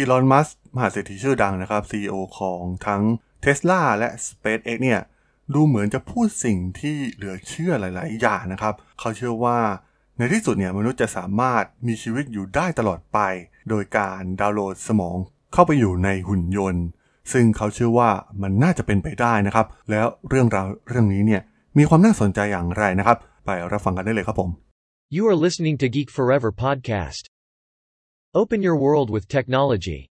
[0.00, 3.02] อีลอน มัสมหาเศรษฐีชื่อดังนะครับ CEO ของทั้ง
[3.44, 5.00] Tesla และ SpaceX เนี่ย
[5.54, 9.58] ดูเหมือนจะพูดสิ่งที่เหลือเชื่อหลาย ๆ อย่างนะครับ เขาเชื่อว่า
[10.18, 13.18] ในที่สุดเนี่ยมนุษย์จะสามารถมีชีวิตอยู่ได้ตลอดไป
[13.68, 15.16] โดยการดาวน์โหลดสมอง
[15.52, 16.84] เข้าไปอยู่ในหุ่นยนต์
[17.32, 18.10] ซึ่งเขาเชื่อว่า
[18.42, 21.42] มันน่าจะเป็นไปได้นะครับ แล้วเรื่องราวเรื่องนี้เนี่ย
[21.78, 24.50] มีความน่าสนใจอย่างไรนะครับ ไปรับฟังกันได้เลยครับผม
[25.16, 27.29] You are listening to Geek Forever podcast.
[28.32, 30.06] Open your world with technology.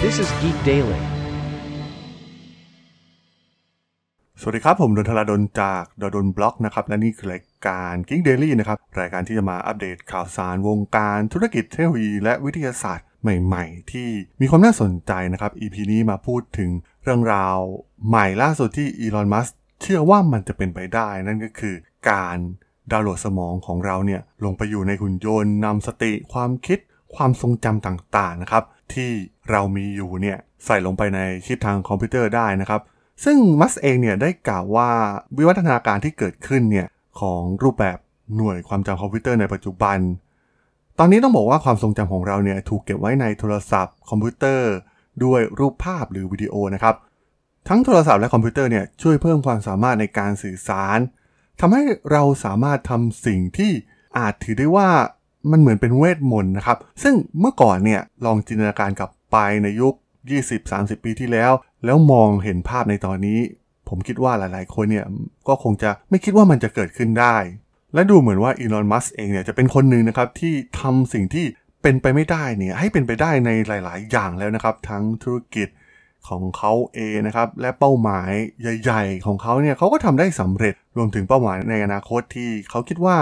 [0.00, 1.02] This is Geek Daily.
[4.40, 14.08] สวัสดีครับ ผมดนทลาดนจากดดนบล็อกนะครับ และนี่คือรายการ Geek Daily นะครับ รายการที่จะมาอัปเดตข่าวสารวงการธุรกิจเทคโนโลยีและวิทยาศาสตร์ใหม่ ๆ ที่
[14.40, 16.70] มีความน่าสนใจนะครับ EP นี้มาพูดถึง
[17.02, 17.56] เรื่องราว
[18.08, 19.48] ใหม่ล่าสุดที่อีลอน มัส
[19.80, 21.74] เชื่อว่ามันจะเป็นไปได้นั่นก็คือ
[22.10, 22.36] การ
[22.92, 26.78] ดาวน์โหลดสมองของเราเนี่ยลงไปอยู่ในหุ่นยนต์นำสติความคิด
[27.16, 29.10] ความทรงจำต่างๆนะครับ ที่
[29.50, 32.80] เรามีอยู่เนี่ยใส่ลงไปในชิปทางคอมพิวเตอร์ได้นะครับ
[33.24, 34.90] ซึ่งมัสเองเนี่ยได้กล่าวว่า
[35.36, 36.86] วิวัฒนาการที่เกิดขึ้นเนี่ย
[37.20, 37.98] ของรูปแบบ
[38.36, 39.98] หน่วยความจำคอมพิวเตอร์ในปัจจุบัน
[40.98, 44.72] ตอนนี้ต้องบอกว่าความทรงจำของเราเนี่ยถูกเก็บไว้ในโทรศัพท์ คอมพิวเตอร์
[45.24, 46.94] ด้วยรูปภาพหรือวิดีโอนะครับ
[47.68, 50.98] ทั้งโทรศัพท์และคอมพิวเตอร์เนี่ยช่วยเพิ่มความสามารถในการสื่อสาร
[51.60, 53.72] ทำให้เราสามารถทำสิ่งที่
[54.18, 54.88] อาจถือได้ว่า
[55.50, 59.94] มันเหมือนเป็นเวทมนต์นะครับ ซึ่งเมื่อก่อนเนี่ยลองจินตนาการกลับไปในยุค
[60.48, 61.52] 20-30 ปีที่แล้ว
[61.84, 63.38] แล้วมองเห็นภาพในตอนนี้
[63.88, 65.06] ผมคิดว่าหลายๆ คนเนี่ย
[65.48, 67.36] ก็คงจะไม่คิดว่ามันจะเกิดขึ้นได้
[67.94, 71.44] และดูเหมือนว่าอีลอนมัสเองเนี่ยจะเป็นคนหนึ่งนะครับที่ทำสิ่งที่
[71.82, 75.68] เป็นไปไม่ได้เนี่ยให้เป็นไปได้ในหลาย ๆ อย่างแล้วนะครับ ทั้งธุรกิจ
[76.28, 83.18] ของเขาเองนะครับและเป้าหมายใหญ่ ๆ ของเขาเนี่ยเขาก็ทำได้สำเร็จรวมถึงเป้าหมายในอนาคตที่เขาคิดว่า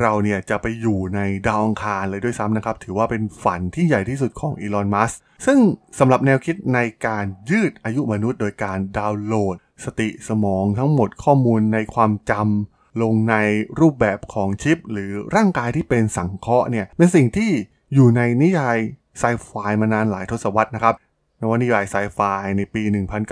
[0.00, 5.12] เราเนี่ยจะไปอยู่ในดาวอังคารเลยด้วยซ้ำนะครับ ถือว่าเป็นฝันที่ใหญ่ที่สุดของอีลอน มัส
[5.46, 5.58] ซึ่ง
[5.98, 13.34] สำหรับแนวคิดในการยืดอายุมนุษย์ โดยการดาวน์โหลด สติสมองทั้งหมดข้อมูลในความจำลงใน
[13.80, 17.50] รูปแบบของชิป หรือร่างกายที่เป็นสังเคราะห์เนี่ยเป็นสิ่งที่
[17.94, 18.78] อยู่ในนิยาย
[19.18, 19.50] ไซไฟ
[19.80, 20.94] มานานหลายทศวรรษนะครับ
[21.42, 22.18] นวนิยายไซไฟ
[22.56, 22.82] ในปี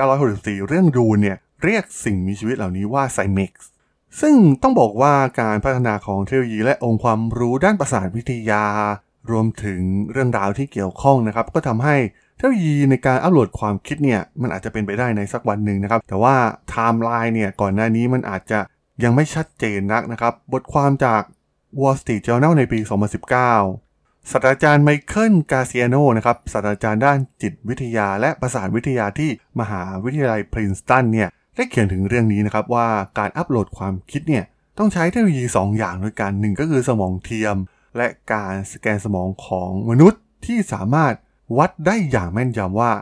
[0.08, 3.68] 1964 เรื่องดูเนี่ยเรียกสิ่งมีชีวิตเหล่านี้ว่าไซเม็กซ์
[4.20, 8.64] ซึ่งต้องบอกว่าการพัฒนาของเทคโนโลยีและองค์ความรู้ด้านประสาทวิทยา
[9.30, 9.80] รวมถึง
[10.12, 11.96] เรื่องราวที่เกี่ยวข้องนะครับ ก็ทำให้
[12.36, 16.34] เทคโนโลยีในการอัปโหลดความคิดเนี่ยมันอาจจะเป็นไปได้ในสักวันหนึ่งนะครับ แต่ว่า
[16.68, 18.60] ไทม์ไลน์เนี่ยก่อนหน้านี้มันอาจจะ
[19.04, 21.22] ยังไม่ชัดเจนนักนะครับ บทความจาก
[21.80, 22.78] Wall Street Journal ในปี
[23.36, 23.89] 2019
[24.28, 32.88] ศาสตราจารย์ไมเคิล กราเซียโนนะครับศาสตราจารย์ด้านจิตวิทยา และประสาทวิทยาที่มหาวิทยาลัยพรินซ์ตันเนี่ยได้เขียนถึงเรื่องนี้นะครับว่า
[33.18, 34.44] การอัปโหลดความคิดเนี่ย
[34.78, 37.56] ต้องใช้เทคโนโลยี 2 อย่างด้วยกันหนึ่งก็คือสมองเทียม
[37.96, 41.14] และการสแกนสมองของมนุษย์ที่สามารถ
[41.58, 42.92] วัดได้อย่างแม่นยำว่า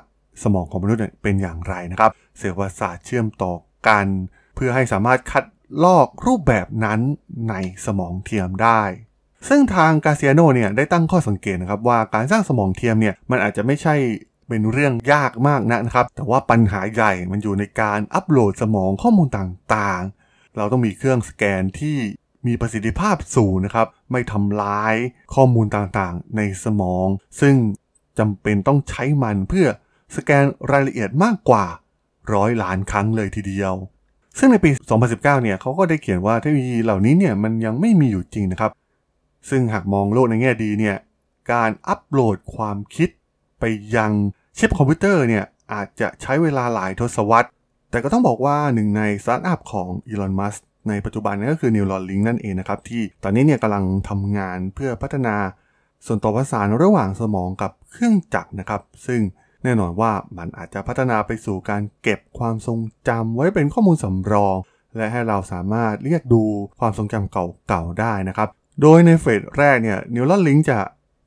[0.43, 3.53] สมองของมนุษย์เป็นอย่างไรนะครับเซลล์ประสาทเชื่อมต่อ
[3.89, 4.07] กัน
[4.55, 5.45] เพื่อให้สามารถคัด
[5.85, 7.01] ลอกรูปแบบนั้น
[7.49, 7.55] ใน
[7.87, 8.83] สมองเทียมได้
[9.49, 13.95] ซึ่งทางกาเซียโนเนี่ยได้ตั้งข้อสังเกตนะครับว่าการสร้างสมองเทียมเนี่ยมันอาจจะไม่ใช่
[14.49, 21.97] เป็นเรื่องยากมากนะครับ แต่ว่าปัญหาใหญ่มันอยู่ในการอัปโหลดสมองข้อมูลต่างๆ เราต้องมีเครื่องสแกนที่
[22.47, 24.95] มีประสิทธิภาพสูงนะครับ ไม่ทำลาย
[25.35, 27.07] ข้อมูลต่างๆ ในสมอง
[27.41, 27.55] ซึ่ง
[28.19, 29.67] จำเป็นต้องใช้มันเพื่อ
[30.17, 31.65] สแกนรายละเอียดมากกว่า
[32.35, 33.75] ร้อยล้านครั้งเลยทีเดียว
[34.39, 34.71] ซึ่งในปี
[35.01, 38.71] 2019 เนี่ยเขาก็ได้เขียนว่าเทคโนโลยีเหล่านี้เนี่ยมันยังไม่มีอยู่จริงนะครับ
[39.49, 40.97] ซึ่งหากมองโลกในแง่ดีเนี่ย
[41.53, 43.09] การอัปโหลดความคิด
[43.61, 43.65] ไป
[43.97, 44.13] ยัง
[44.59, 47.51] ชิปคอมพิวเตอร์เนี่ยอาจจะใช้เวลาหลายทศวรรษ
[47.91, 50.57] แต่ก็ต้องบอกว่าหนึ่งในสตาร์ทอัพของอีลอนมัสก์
[50.89, 55.37] ในปัจจุบันก็คือ Neuralink นั่นเองนะครับ ที่ตอนนี้เนี่ยกำลังทำงานเพื่อพัฒนา
[56.07, 59.21] ส่วนต่อประสานระหว่างสมองกับเครื่องจักรนะครับ ซึ่ง
[59.65, 62.79] แน่นอนว่ามันอาจจะพัฒนาไปสู่การเก็บความทรง
[63.09, 64.57] จำไว้เป็นข้อมูลสำรอง
[64.97, 66.43] และให้เราสามารถเรียกดู
[66.81, 68.49] ความทรงจำเก่าๆได้นะครับ
[68.83, 70.81] โดยใน phase แรกเนี่ย Neuralink จะ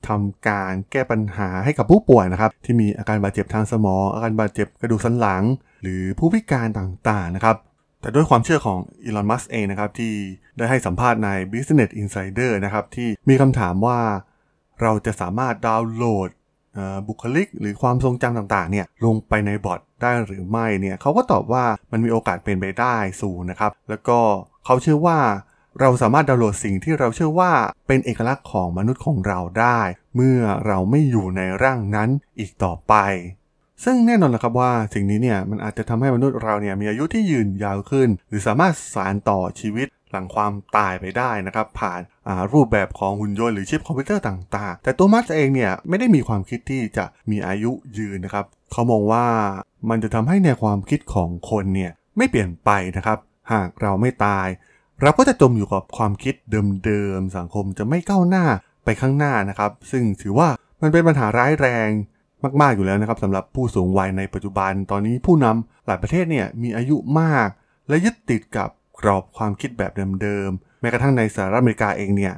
[0.08, 5.44] ทำการแก้ปัญหาให้กับผู้ป่วยนะครับ ที่มีอาการบาดเจ็บทางสมอง อาการบาดเจ็บกระดูกสันหลัง
[5.82, 7.56] หรือผู้พิการต่างๆนะครับ
[8.02, 10.14] แต่ด้วยความเชื่อของอีลอนมัสเองนะครับ ที่
[10.58, 14.00] ได้ให้สัมภาษณ์ใน Business Insider นะครับ ที่มีคำถามว่า
[14.82, 16.30] เราจะสามารถดาวน์โหลด
[17.08, 24.20] บุคลิก หรือความทรงจำต่างๆเนี่ยลงไปในบอทได้หรือไม่เนี่ยเขาก็ตอบว่ามันมีโอกาสเป็นไปได้สูงนะครับ แล้วก็
[24.66, 25.20] เขาเชื่อว่า
[25.80, 27.52] เราสามารถดาวน์โหลดสิ่งที่เราเชื่อว่า
[27.88, 29.80] เป็นเอกลักษณ์ของมนุษย์ของเราได้
[30.16, 32.10] เมื่อเราไม่อยู่ในร่างนั้น
[32.40, 32.94] อีกต่อไป
[33.84, 42.00] ซึ่งแน่นอนนะครับว่าสิ่งนี้เนี่ยมันอาจจะทำให้มนุษย์เราเนี่ยมีอายุที่ยืนยาวขึ้น หรือสามารถสานต่อชีวิตหลังความตายไปได้นะครับ ผ่าน
[42.54, 49.26] รูปแบบของหุ่นยนต์หรือชิปคอมพิวเตอร์ต่างๆ แต่ตัวมัสเองเนี่ยไม่ได้มีความคิดที่จะมีอายุยืนนะครับเขามองว่า
[49.90, 53.18] มันจะทำให้แนวความคิดของคนเนี่ยไม่เปลี่ยนไปนะครับ
[53.52, 54.48] หากเราไม่ตาย
[55.04, 56.36] เราก็จะจมอยู่กับความคิด
[56.86, 58.46] เดิมๆ สังคมจะไม่ก้าวหน้า
[58.84, 60.50] ไปข้างหน้านะครับ ซึ่งถือว่า
[60.82, 61.90] มันเป็นปัญหาร้ายแรง
[62.62, 67.48] มากๆอยู่แล้วนะครับสำหรับผู้สูงวัยในปัจจุบัน ตอนนี้ผู้นำหลายประเทศเนี่ยมีอายุมาก
[67.88, 68.70] และยึดติดกับ
[69.00, 72.36] กรอบความคิดแบบเดิมๆ แม้กระทั่งในสหรัฐอเมริกาเองเนี่ย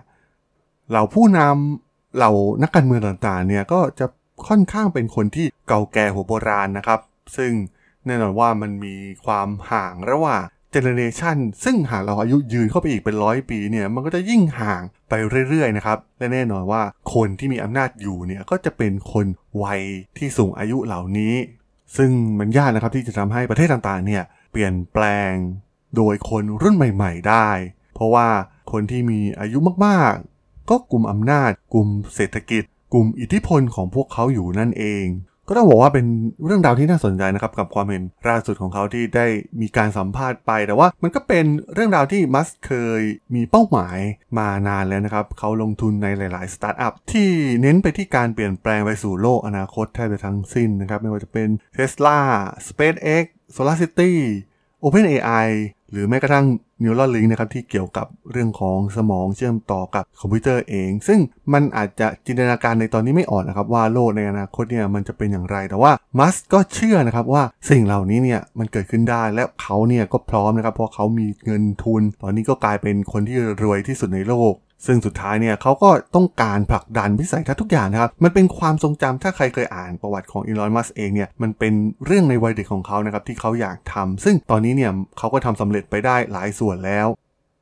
[0.89, 2.31] เหล่าผู้นำเหล่า
[2.63, 4.05] นักการเมืองต่างๆเนี่ยก็จะ
[4.47, 6.99] ค่อนข้างเป็นคนที่เก่าแก่หัวโบราณนะครับ
[7.37, 7.51] ซึ่ง
[8.05, 8.95] แน่นอนว่ามันมี
[9.25, 10.43] ความห่างระหว่าง
[10.73, 15.13] เจเนเรชันซึ่งหากเราอายุยืนเข้าไปอีกเป็นร้อยปีเนี่ยมันก็จะยิ่งห่างไป
[15.49, 16.81] เรื่อยๆนะครับและแน่นอนว่า
[17.13, 19.25] คนที่มีอำนาจอยู่เนี่ยก็จะเป็นคน
[19.63, 19.81] วัย
[20.17, 21.35] ที่สูงอายุเหล่านี้
[21.97, 25.33] ซึ่งมันยากนะครับที่จะทำให้ประเทศต่างๆเนี่ยเปลี่ยนแปลง
[25.95, 27.49] โดยคนรุ่นใหม่ ๆ ได้
[27.95, 28.27] เพราะว่า
[28.71, 35.05] คนที่มีอายุมากๆ ก็กลุ่มอำนาจ กลุ่มเศรษฐกิจ กลุ่มอิทธิพลของพวกเขาอยู่นั่นเอง
[35.47, 36.05] ก็ต้องบอกว่าเป็น
[36.45, 39.27] เรื่องราวที่น่าสนใจนะครับกับความเห็นล่าสุดของเขาที่ได้
[39.61, 43.01] มีการสัมภาษณ์ไป แต่ว่ามันก็เป็นเรื่องราวที่มัสเคย
[43.35, 43.97] มีเป้าหมาย
[44.37, 47.29] มานานแล้วนะครับ เขาลงทุนในหลาย ๆ สตาร์ทอัพที่
[47.61, 51.47] เน้นไปที่การเปลี่ยนแปลงไปสู่โลกอนาคตแทบจะทั้งสิ้นนะครับ ไม่ว่าจะเป็น
[51.77, 52.19] Tesla
[52.67, 53.25] SpaceX
[53.55, 54.13] SolarCity
[54.83, 55.47] OpenAI
[55.91, 56.45] หรือแม้กระทั่ง
[56.83, 61.19] Neuralink นะครับที่เกี่ยวกับเรื่องของสมองเชื่อมต่อกับคอมพิวเตอร์เอง ซึ่ง
[61.53, 74.53] มันอาจจะจินตนาการในตอนนี้ไม่อ่อนนะครับว่าโลกในอนาคตเนี่ยมันจะเป็นอย่างไรแต่ว่ามัสก็เชื่อนะครับว่าสิ่งเหล่านี้เนี่ยมันเกิดขึ้นได้และเขาเนี่ยก็พร้อมนะครับเพราะเขามีเงินทุน ตอนนี้ก็กลายเป็นคนที่รวยที่สุดในโลก
[74.85, 81.73] ซึ่งสุดท้ายเนี่ยเขาก็ต้องการผลักดันวิสัยทัศน์ทุกอย่างนะครับ มันเป็นความทรงจำถ้าใครเคยอ่านประวัติของอีลอนมัสเองเนี่ยมันเป็น
[82.05, 87.07] เรื่องในวัยเด็กของเขานะครับที่เขาอยากทำซึ่งตอนนี้เนี่ยเขาก็ทำสำเร็จไปได้หลายส่วนแล้ว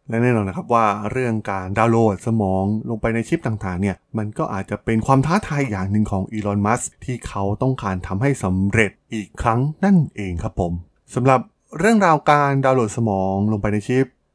[0.09, 10.73] และแน่นอนนะครับว่าเรื่องการดาวน์โหลดสมองลงไปในชิปต่างๆเนี่ยมันก็อาจจะเป็นความท้าทายอย่างหนึ่งของอีลอนมัสที่เขาต้องการทำให้สำเร็จอีกครั้งนั่นเองครับผม
[11.15, 11.39] สำหรับ
[11.79, 14.05] เรื่องราวการดาวน์โหลดสมองลงไปในชิป